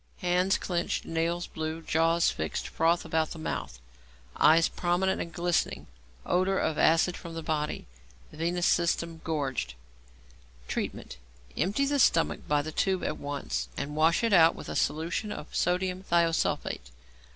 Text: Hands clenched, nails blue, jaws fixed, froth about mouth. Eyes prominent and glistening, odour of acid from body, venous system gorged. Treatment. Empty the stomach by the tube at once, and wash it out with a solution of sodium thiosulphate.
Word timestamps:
Hands 0.17 0.57
clenched, 0.57 1.05
nails 1.05 1.45
blue, 1.45 1.83
jaws 1.83 2.31
fixed, 2.31 2.67
froth 2.69 3.05
about 3.05 3.37
mouth. 3.37 3.79
Eyes 4.35 4.67
prominent 4.67 5.21
and 5.21 5.31
glistening, 5.31 5.85
odour 6.25 6.57
of 6.57 6.79
acid 6.79 7.15
from 7.15 7.39
body, 7.43 7.85
venous 8.31 8.65
system 8.65 9.21
gorged. 9.23 9.75
Treatment. 10.67 11.17
Empty 11.55 11.85
the 11.85 11.99
stomach 11.99 12.47
by 12.47 12.63
the 12.63 12.71
tube 12.71 13.03
at 13.03 13.19
once, 13.19 13.67
and 13.77 13.95
wash 13.95 14.23
it 14.23 14.33
out 14.33 14.55
with 14.55 14.69
a 14.69 14.75
solution 14.75 15.31
of 15.31 15.55
sodium 15.55 16.01
thiosulphate. 16.03 16.89